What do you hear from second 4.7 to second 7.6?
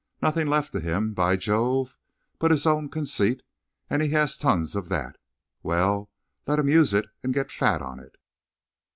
of that! Well, let him use it and get